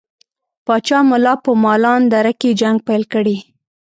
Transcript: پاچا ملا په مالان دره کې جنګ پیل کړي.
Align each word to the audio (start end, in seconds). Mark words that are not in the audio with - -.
پاچا 0.65 0.99
ملا 1.09 1.33
په 1.43 1.51
مالان 1.63 2.01
دره 2.13 2.33
کې 2.41 2.57
جنګ 2.61 2.77
پیل 2.87 3.03
کړي. 3.13 3.37